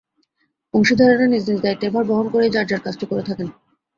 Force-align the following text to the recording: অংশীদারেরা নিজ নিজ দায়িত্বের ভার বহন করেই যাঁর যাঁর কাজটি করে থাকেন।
অংশীদারেরা 0.73 1.25
নিজ 1.27 1.43
নিজ 1.49 1.59
দায়িত্বের 1.61 1.91
ভার 1.93 2.05
বহন 2.09 2.27
করেই 2.33 2.53
যাঁর 2.55 2.67
যাঁর 2.69 2.83
কাজটি 2.85 3.05
করে 3.07 3.23
থাকেন। 3.29 3.47